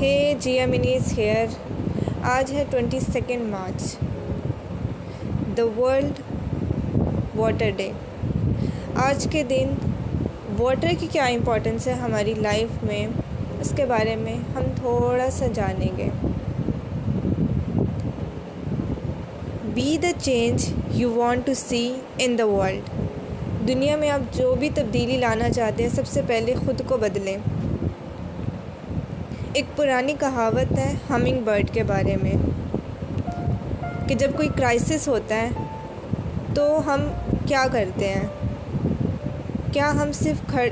ہے 0.00 0.34
جیا 0.40 0.66
منیز 0.66 1.12
ہیئر 1.18 1.46
آج 2.28 2.52
ہے 2.52 2.64
twenty 2.70 2.98
second 3.02 3.48
March 3.50 3.96
the 5.56 5.64
world 5.76 6.20
water 7.36 7.70
day 7.76 7.90
آج 9.04 9.26
کے 9.32 9.42
دن 9.42 9.72
واٹر 10.58 10.92
کی 11.00 11.06
کیا 11.12 11.24
امپورٹنس 11.26 11.86
ہے 11.88 11.92
ہماری 11.96 12.34
لائف 12.38 12.82
میں 12.84 13.06
اس 13.60 13.72
کے 13.76 13.86
بارے 13.86 14.14
میں 14.16 14.36
ہم 14.56 14.70
تھوڑا 14.76 15.28
سا 15.30 15.46
جانیں 15.54 15.96
گے 15.98 16.08
be 19.74 19.96
the 20.02 20.12
change 20.20 20.70
you 20.92 21.12
want 21.12 21.46
to 21.46 21.54
see 21.58 21.86
in 22.18 22.38
the 22.38 22.46
world 22.46 22.96
دنیا 23.68 23.96
میں 23.96 24.10
آپ 24.10 24.36
جو 24.36 24.54
بھی 24.54 24.70
تبدیلی 24.74 25.16
لانا 25.16 25.50
چاہتے 25.50 25.82
ہیں 25.82 25.90
سب 25.90 26.06
سے 26.06 26.22
پہلے 26.26 26.54
خود 26.56 26.82
کو 26.86 26.96
بدلیں 26.98 27.36
ایک 29.58 29.76
پرانی 29.76 30.12
کہاوت 30.18 30.76
ہے 30.78 30.92
ہمنگ 31.10 31.40
برڈ 31.44 31.70
کے 31.74 31.82
بارے 31.82 32.14
میں، 32.16 32.32
کہ 34.08 34.14
جب 34.14 34.36
کوئی 34.36 34.48
کرائسس 34.56 35.06
ہوتا 35.08 35.36
ہے 35.36 35.48
تو 36.54 36.66
ہم 36.86 37.00
کیا 37.46 37.64
کرتے 37.72 38.08
ہیں؟ 38.08 38.26
کیا 39.72 39.90
ہم 39.92 40.12
صرف 40.12 40.46
کھڑ، 40.48 40.68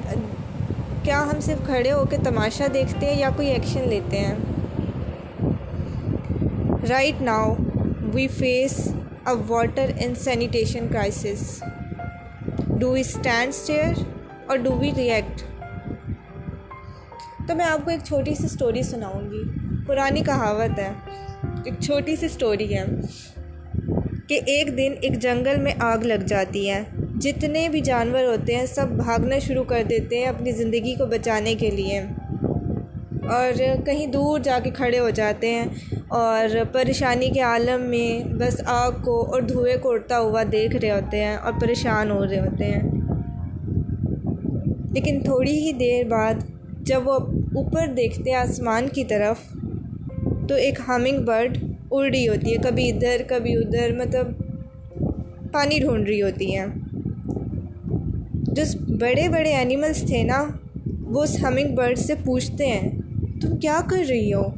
کیا 1.04 1.20
ہم 1.30 1.40
صرف 1.40 1.66
کھڑے 1.66 1.92
ہو 1.92 2.04
کے 2.10 2.16
تماشا 2.24 2.66
دیکھتے 2.74 3.06
ہیں 3.06 3.18
یا 3.20 3.30
کوئی 3.36 3.48
ایکشن 3.48 3.88
لیتے 3.88 4.20
ہیں؟ 4.20 4.34
Right 6.88 7.22
now 7.22 7.54
we 8.14 8.28
face 8.38 8.78
a 9.26 9.34
water 9.48 9.90
and 9.96 10.18
sanitation 10.18 10.86
crisis 10.92 11.62
do 12.70 12.90
we 12.90 13.00
stand 13.00 13.48
stare 13.48 14.02
اور 14.46 14.56
ڈو 14.58 14.78
وی 14.78 14.92
ریئیکٹ 14.96 15.42
تو 17.48 17.54
میں 17.54 17.64
آپ 17.64 17.84
کو 17.84 17.90
ایک 17.90 18.00
چھوٹی 18.04 18.34
سی 18.34 18.44
اسٹوری 18.44 18.82
سناؤں 18.82 19.30
گی۔ 19.30 19.42
پرانی 19.86 20.20
کہاوت 20.20 20.78
ہے۔ 20.78 20.92
ایک 21.64 21.74
چھوٹی 21.80 22.16
سی 22.16 22.26
اسٹوری 22.26 22.78
ہے 22.78 22.84
کہ 24.28 24.40
ایک 24.46 24.76
دن 24.76 24.92
ایک 25.00 25.18
جنگل 25.18 25.60
میں 25.60 25.72
آگ 25.78 25.98
لگ 25.98 26.24
جاتی 26.26 26.70
ہے۔ 26.70 26.82
جتنے 27.20 27.68
بھی 27.68 27.80
جانور 27.80 28.24
ہوتے 28.24 28.56
ہیں، 28.56 28.66
سب 28.66 28.86
بھاگنا 28.88 29.38
شروع 29.38 29.64
کر 29.64 29.82
دیتے 29.90 30.18
ہیں 30.18 30.26
اپنی 30.26 30.52
زندگی 30.52 30.94
کو 30.94 31.06
بچانے 31.06 31.54
کے 31.54 31.70
لیے۔ 31.70 32.00
اور 33.28 33.84
کہیں 33.84 34.06
دور 34.06 34.38
جا 34.38 34.58
کے 34.62 34.70
کھڑے 34.70 34.98
ہو 34.98 35.10
جاتے 35.10 35.50
ہیں 35.50 35.66
اور 36.08 36.48
پریشانی 36.72 37.30
کے 37.30 37.40
عالم 37.40 37.82
میں 37.82 38.28
بس 38.28 38.60
آگ 38.66 38.92
کو 39.04 39.32
اور 39.32 39.42
دھوئے 39.42 39.76
کو 39.76 39.90
اڑتا 39.90 40.18
ہوا 40.18 40.42
دیکھ 40.52 40.76
رہے 40.76 40.90
ہوتے 40.90 41.24
ہیں 41.24 41.36
اور 41.36 41.52
پریشان 41.60 42.10
ہو 42.10 42.24
رہے 42.24 42.40
ہوتے 42.40 42.64
ہیں۔ 42.64 42.80
لیکن 44.94 45.20
تھوڑی 45.24 45.58
ہی 45.58 45.72
دیر 45.72 46.04
بعد 46.04 46.34
جب 46.86 47.00
وہ 47.04 47.12
اوپر 47.54 47.86
دیکھتے 47.86 48.30
ہیں 48.30 48.36
آسمان 48.36 48.88
کی 48.88 49.04
طرف، 49.04 49.36
تو 50.48 50.54
ایک 50.54 50.80
ہمنگ 50.88 51.24
برڈ 51.24 51.58
اڑ 51.90 52.10
رہی 52.10 52.28
ہوتی 52.28 52.52
ہے۔ 52.52 52.56
کبھی 52.62 52.90
ادھر 52.90 53.22
کبھی 53.28 53.56
ادھر 53.56 53.96
مطلب 53.96 54.26
پانی 55.52 55.78
ڈھونڈ 55.78 56.08
رہی 56.08 56.22
ہوتی 56.22 56.56
ہیں۔ 56.56 56.66
جو 58.32 58.62
بڑے 59.00 59.28
بڑے 59.28 59.52
اینیملس 59.52 60.00
تھے 60.06 60.22
نا، 60.22 60.44
وہ 61.02 61.22
اس 61.22 61.42
ہمنگ 61.42 61.74
برڈ 61.74 61.98
سے 61.98 62.14
پوچھتے 62.24 62.66
ہیں، 62.66 62.88
تم 63.40 63.56
کیا 63.56 63.80
کر 63.90 64.02
رہی 64.08 64.32
ہو؟ 64.34 64.48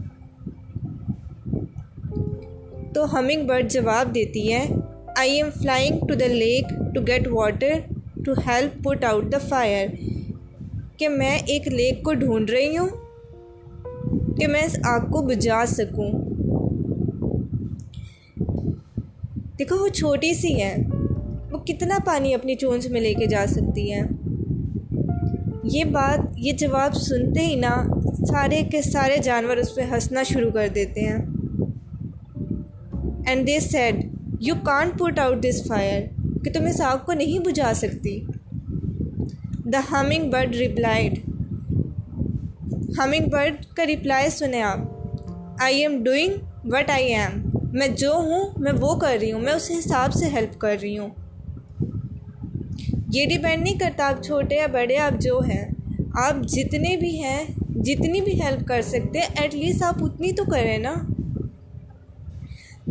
تو 2.95 3.19
ہمنگ 3.19 3.47
برڈ 3.47 3.71
جواب 3.71 4.15
دیتی 4.15 4.53
ہے 4.53 4.67
I 5.17 5.37
am 5.37 5.49
flying 5.63 5.99
to 6.09 6.15
the 6.15 6.27
lake 6.27 6.65
to 6.95 7.01
get 7.01 7.29
water 7.29 7.73
to 8.25 8.33
help 8.33 8.85
put 8.85 9.05
out 9.05 9.33
the 9.33 9.39
fire 9.39 9.89
کہ 10.99 11.09
میں 11.09 11.39
ایک 11.47 11.69
لیک 11.69 12.03
کو 12.03 12.15
ڈھونڈ 12.15 12.51
رہی 12.51 12.79
ہوں 12.79 12.89
کہ 14.37 14.47
میں 14.47 14.63
اس 14.63 14.77
آگ 14.85 15.01
کو 15.01 15.23
بجھا 15.23 15.65
سکوں۔ 15.67 16.13
دیکھو، 19.59 19.77
وہ 19.77 19.89
چھوٹی 19.89 20.35
سی 20.35 20.63
ہے۔ 20.63 20.77
وہ 21.51 21.59
کتنا 21.59 21.99
پانی 22.07 22.35
اپنی 22.35 22.55
چونچ 22.55 22.89
میں 22.89 23.01
لے 23.01 23.15
کے 23.15 23.27
جا 23.27 23.45
سکتی 23.49 23.93
ہے۔ 23.93 24.01
یہ 25.65 25.85
بات، 25.85 26.19
یہ 26.37 26.53
جواب 26.53 26.95
سنتے 26.95 27.41
ہی 27.41 27.55
نا 27.55 27.85
سارے 28.29 28.63
کے 28.73 28.83
سارے 28.83 29.19
جانور 29.19 29.57
اس 29.57 29.75
پہ 29.75 29.81
ہنسنا 29.91 30.23
شروع 30.23 30.51
کر 30.51 30.69
دیتے 30.75 31.01
ہیں۔ 31.01 31.23
And 33.27 33.47
they 33.47 33.61
said 33.61 33.95
you 34.41 34.55
can't 34.63 34.99
put 34.99 35.19
out 35.19 35.45
this 35.45 35.67
fire 35.67 36.03
کہ 36.45 36.53
تم 36.53 36.67
اس 36.67 36.81
آگ 36.81 36.97
کو 37.07 37.13
نہیں 37.13 37.39
بجھا 37.39 37.73
سکتی۔ 37.75 38.21
The 39.73 39.81
humming 39.91 40.31
bird 40.31 40.55
replied 40.57 41.19
humming 42.99 43.29
bird 43.31 43.65
کا 43.77 43.87
رپلائی 43.87 44.31
سنیں 44.31 44.63
آپ 44.63 45.63
I 45.63 45.81
am 45.81 46.03
doing 46.05 46.33
what 46.65 46.91
I 46.91 47.13
am 47.15 47.41
میں 47.73 47.89
جو 47.89 48.13
ہوں 48.13 48.51
میں 48.57 48.73
وہ 48.81 48.95
کر 48.99 49.17
رہی 49.21 49.33
ہوں 49.33 49.41
میں 49.41 49.53
اس 49.53 49.71
حساب 49.71 50.13
سے 50.13 50.29
ہیلپ 50.29 50.59
کر 50.61 50.77
رہی 50.83 50.97
ہوں 50.99 51.09
یہ 53.13 53.27
ڈیپینڈ 53.27 53.63
نہیں 53.63 53.79
کرتا 53.79 54.09
آپ 54.09 54.23
چھوٹے 54.25 54.57
یا 54.57 54.67
بڑے 54.73 54.99
آپ 54.99 55.21
جو 55.21 55.39
ہیں 55.39 55.65
آپ 56.19 56.43
جتنے 56.49 56.97
بھی 56.97 57.17
ہیں 57.23 57.45
جتنی 57.85 58.21
بھی 58.21 58.41
ہیلپ 58.43 58.67
کر 58.69 58.83
سکتے 58.83 59.19
ایٹ 59.19 59.55
لیسٹ 59.55 59.83
آپ 59.83 60.03
اتنی 60.05 60.33
تو 60.33 60.45
کریں 60.45 60.79
نا 60.79 60.95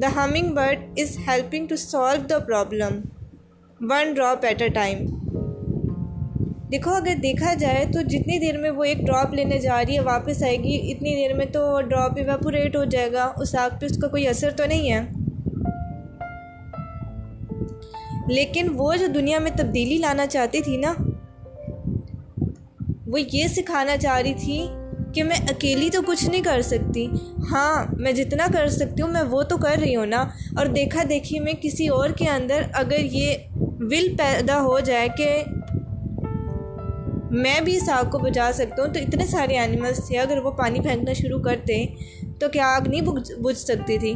the 0.01 0.15
hummingbird 0.53 0.99
is 0.99 1.17
helping 1.27 1.67
to 1.67 1.75
solve 1.75 2.27
the 2.29 2.39
problem 2.39 2.99
one 3.79 4.13
drop 4.13 4.45
at 4.45 4.61
a 4.61 4.69
time 4.69 5.05
دیکھو، 6.71 6.91
اگر 6.91 7.13
دیکھا 7.23 7.53
جائے 7.53 7.85
تو 7.93 8.01
جتنی 8.01 8.39
دیر 8.39 8.57
میں 8.57 8.69
وہ 8.69 8.83
ایک 8.83 8.97
ڈراپ 8.97 9.33
لینے 9.33 9.59
جا 9.59 9.81
رہی 9.87 9.95
ہے، 9.95 9.99
واپس 9.99 10.43
آئے 10.43 10.57
گی، 10.57 10.91
اتنی 10.91 11.15
دیر 11.15 11.33
میں 11.33 11.45
تو 11.45 11.81
ڈراپ 11.81 12.11
ایویپوریٹ 12.17 12.75
ہو 12.75 12.83
جائے 12.83 13.11
گا۔ 13.11 13.31
اس 13.37 13.55
آگ 13.55 13.69
پہ 13.79 13.85
اس 13.85 13.97
کا 13.97 14.07
کوئی 14.07 14.27
اثر 14.27 14.49
تو 14.49 14.65
نہیں 14.65 14.91
ہے۔ 14.91 15.01
لیکن 18.27 18.67
وہ 18.73 18.95
جو 18.95 19.07
دنیا 19.07 19.39
میں 19.39 19.51
تبدیلی 19.57 19.97
لانا 19.97 20.27
چاہتی 20.27 20.61
تھی 20.61 20.77
نا، 20.77 20.93
وہ 23.07 23.19
یہ 23.33 23.47
سکھانا 23.47 23.97
چاہ 23.97 24.21
رہی 24.21 24.33
تھی 24.33 24.67
کہ 25.13 25.23
میں 25.23 25.35
اکیلی 25.49 25.89
تو 25.89 26.01
کچھ 26.07 26.29
نہیں 26.29 26.43
کر 26.43 26.61
سکتی۔ 26.61 27.07
ہاں 27.51 27.85
میں 27.97 28.11
جتنا 28.11 28.47
کر 28.53 28.67
سکتی 28.67 29.01
ہوں، 29.01 29.09
میں 29.09 29.23
وہ 29.23 29.43
تو 29.43 29.57
کر 29.57 29.75
رہی 29.81 29.95
ہوں 29.95 30.05
نا۔ 30.05 30.21
اور 30.57 30.65
دیکھا 30.65 31.03
دیکھی 31.09 31.39
میں 31.39 31.53
کسی 31.61 31.87
اور 31.87 32.09
کے 32.09 32.29
اندر 32.29 32.61
اگر 32.73 32.99
یہ 32.99 33.35
ول 33.79 34.15
پیدا 34.17 34.61
ہو 34.61 34.79
جائے 34.79 35.07
کہ 35.17 35.43
میں 37.31 37.61
بھی 37.61 37.77
اس 37.77 37.89
آگ 37.89 38.09
کو 38.09 38.19
بجھا 38.19 38.51
سکتا 38.53 38.83
ہوں۔ 38.83 38.93
تو 38.93 38.99
اتنے 38.99 39.25
سارے 39.25 39.57
اینیملس 39.57 40.07
تھے، 40.07 40.19
اگر 40.19 40.37
وہ 40.37 40.51
پانی 40.51 40.79
پھینکنا 40.79 41.13
شروع 41.13 41.39
کرتے 41.39 41.85
تو 42.39 42.49
کیا 42.49 42.67
آگ 42.67 42.87
نہیں 42.87 43.01
بجھ 43.41 43.57
سکتی 43.57 43.97
تھی؟ 43.97 44.15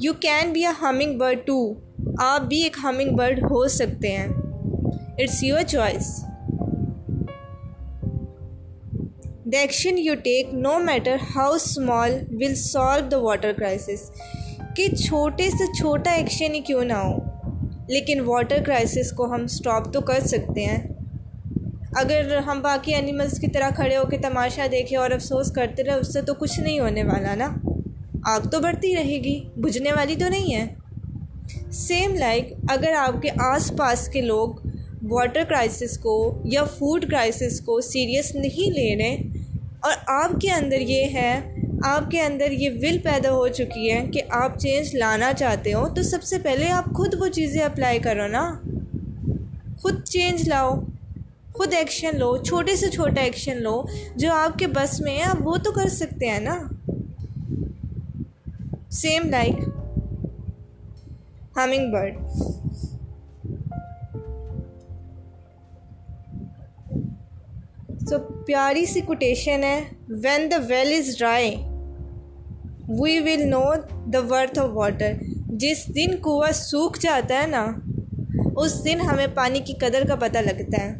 You 0.00 0.12
can 0.12 0.52
be 0.52 0.66
a 0.66 0.72
hummingbird 1.18 1.46
too 1.46 1.74
آپ 2.18 2.40
بھی 2.40 2.62
ایک 2.62 2.76
ہمنگ 2.82 3.16
برڈ 3.16 3.38
ہو 3.38 3.68
سکتے 3.68 4.16
ہیں۔ 4.16 4.28
It's 5.18 5.42
your 5.42 5.62
choice 5.62 6.24
the 9.44 9.58
action 9.58 9.98
you 9.98 10.14
take 10.14 10.54
no 10.54 10.78
matter 10.78 11.16
how 11.36 11.52
small 11.52 12.18
will 12.30 12.54
solve 12.54 13.08
the 13.08 13.18
water 13.18 13.52
crisis 13.52 14.10
کہ 14.76 14.88
چھوٹے 14.88 15.50
سے 15.50 15.66
چھوٹا 15.78 16.10
ایکشن 16.10 16.54
ہی 16.54 16.60
کیوں 16.60 16.84
نہ 16.84 16.92
ہو؟ 16.92 17.31
لیکن 17.88 18.20
واٹر 18.20 18.62
کرائسس 18.66 19.12
کو 19.12 19.24
ہم 19.34 19.46
سٹاپ 19.46 19.92
تو 19.92 20.00
کر 20.00 20.26
سکتے 20.26 20.64
ہیں۔ 20.64 20.78
اگر 21.96 22.36
ہم 22.46 22.60
باقی 22.62 22.94
اینیملس 22.94 23.38
کی 23.40 23.46
طرح 23.46 23.70
کھڑے 23.76 23.96
ہو 23.96 24.04
کے 24.04 24.18
تماشا 24.18 24.66
دیکھیں 24.72 24.98
اور 24.98 25.10
افسوس 25.10 25.50
کرتے 25.52 25.82
رہے، 25.84 25.94
اس 25.94 26.12
سے 26.12 26.22
تو 26.22 26.34
کچھ 26.34 26.58
نہیں 26.60 26.78
ہونے 26.78 27.04
والا 27.04 27.34
نا۔ 27.34 27.48
آگ 28.26 28.48
تو 28.48 28.60
بڑھتی 28.60 28.94
رہے 28.96 29.18
گی، 29.24 29.38
بجھنے 29.56 29.92
والی 29.92 30.14
تو 30.16 30.28
نہیں 30.28 30.54
ہے۔ 30.54 30.66
سیم 31.72 32.14
لائک 32.14 32.52
اگر 32.68 32.92
آپ 32.98 33.20
کے 33.22 33.30
آس 33.44 33.72
پاس 33.76 34.08
کے 34.08 34.20
لوگ 34.20 34.48
واٹر 35.10 35.44
کرائسس 35.48 35.98
کو 35.98 36.16
یا 36.44 36.64
فوڈ 36.76 37.04
کرائسس 37.10 37.60
کو 37.60 37.80
سیریس 37.80 38.34
نہیں 38.34 38.70
لے 38.70 38.94
رہے، 38.96 39.14
اور 39.80 39.92
آپ 40.14 40.40
کے 40.40 40.50
اندر 40.50 40.80
یہ 40.80 41.04
ہے 41.14 41.40
آپ 41.84 42.10
کے 42.10 42.20
اندر 42.20 42.50
یہ 42.50 42.70
ول 42.70 42.98
پیدا 42.98 43.30
ہو 43.30 43.48
چکی 43.48 43.92
ہے 43.92 44.06
کہ 44.06 44.22
آپ 44.30 44.58
چینج 44.58 44.94
لانا 44.94 45.32
چاہتے 45.32 45.74
ہو، 45.74 45.88
تو 45.88 46.02
سب 46.02 46.22
سے 46.22 46.38
پہلے 46.38 46.68
آپ 46.68 46.84
خود 46.84 47.14
وہ 47.18 47.28
چیزیں 47.28 47.62
اپلائی 47.62 47.98
کرو 47.98 48.26
نا۔ 48.26 48.60
خود 49.78 50.04
چینج 50.04 50.48
لاؤ، 50.48 50.80
خود 51.52 51.74
ایکشن 51.74 52.18
لو، 52.18 52.36
چھوٹے 52.36 52.76
سے 52.76 52.90
چھوٹا 52.90 53.20
ایکشن 53.20 53.62
لو، 53.62 53.84
جو 54.16 54.32
آپ 54.32 54.58
کے 54.58 54.66
بس 54.66 55.00
میں 55.00 55.18
ہے، 55.18 55.22
آپ 55.22 55.36
وہ 55.40 55.56
تو 55.56 55.72
کر 55.72 55.88
سکتے 55.88 56.28
ہیں 56.28 56.40
نا۔ 56.40 56.58
Same 58.90 59.28
like 59.30 59.54
humming 61.56 61.92
bird 61.92 62.16
so 68.10 68.18
پیاری 68.46 68.86
سی 68.86 69.00
کوٹیشن 69.00 69.64
ہے 69.64 69.84
when 70.08 70.50
the 70.50 70.56
well 70.68 70.92
is 70.98 71.18
dry 71.18 71.54
we 73.00 73.18
will 73.24 73.42
know 73.48 73.62
the 74.12 74.20
worth 74.30 74.58
of 74.58 74.70
water 74.74 75.12
جس 75.60 75.86
دن 75.94 76.16
کنواں 76.22 76.50
سوکھ 76.54 76.98
جاتا 77.00 77.40
ہے 77.42 77.46
نا، 77.46 77.64
اس 78.62 78.84
دن 78.84 79.00
ہمیں 79.00 79.26
پانی 79.34 79.60
کی 79.66 79.74
قدر 79.80 80.02
کا 80.08 80.16
پتہ 80.20 80.38
لگتا 80.48 80.82
ہے۔ 80.84 80.92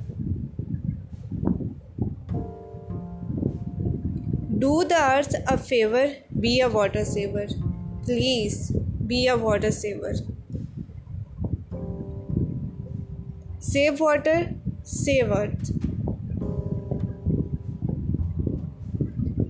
Do 4.60 4.82
the 4.90 4.98
earth 5.14 5.34
a 5.34 5.56
favour 5.68 6.06
be 6.40 6.52
a 6.62 6.68
water 6.72 7.04
saver 7.04 7.46
please 8.06 8.54
be 9.08 9.20
a 9.28 9.34
water 9.40 9.70
saver 9.70 10.12
save 13.70 13.92
water 14.00 14.42
save 14.86 15.32
earth 15.34 15.72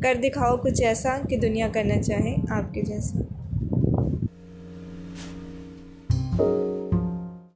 کر 0.02 0.16
دکھاؤ 0.22 0.56
کچھ 0.56 0.82
ایسا 0.82 1.18
کہ 1.28 1.36
دنیا 1.36 1.68
کرنا 1.72 2.02
چاہے 2.02 2.36
آپ 2.50 2.72
کے 2.74 2.82
جیسا۔ 2.82 3.18